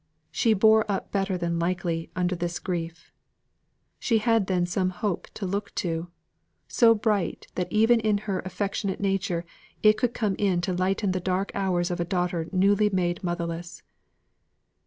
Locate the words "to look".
5.35-5.75